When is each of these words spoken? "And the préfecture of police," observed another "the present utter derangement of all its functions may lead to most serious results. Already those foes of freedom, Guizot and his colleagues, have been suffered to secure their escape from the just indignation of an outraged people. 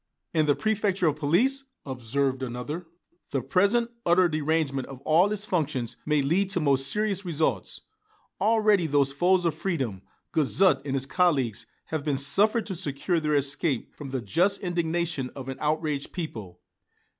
"And 0.33 0.47
the 0.47 0.55
préfecture 0.55 1.07
of 1.07 1.17
police," 1.17 1.65
observed 1.85 2.41
another 2.41 2.87
"the 3.29 3.43
present 3.43 3.91
utter 4.03 4.27
derangement 4.27 4.87
of 4.87 4.99
all 5.01 5.31
its 5.31 5.45
functions 5.45 5.95
may 6.07 6.23
lead 6.23 6.49
to 6.49 6.59
most 6.59 6.89
serious 6.91 7.23
results. 7.23 7.81
Already 8.41 8.87
those 8.87 9.13
foes 9.13 9.45
of 9.45 9.53
freedom, 9.53 10.01
Guizot 10.33 10.81
and 10.85 10.95
his 10.95 11.05
colleagues, 11.05 11.67
have 11.89 12.03
been 12.03 12.17
suffered 12.17 12.65
to 12.65 12.73
secure 12.73 13.19
their 13.19 13.35
escape 13.35 13.93
from 13.93 14.09
the 14.09 14.21
just 14.21 14.61
indignation 14.61 15.29
of 15.35 15.49
an 15.49 15.57
outraged 15.59 16.11
people. 16.13 16.61